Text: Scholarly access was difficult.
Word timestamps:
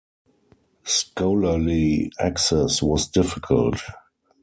Scholarly 0.83 2.11
access 2.19 2.81
was 2.81 3.07
difficult. 3.07 3.79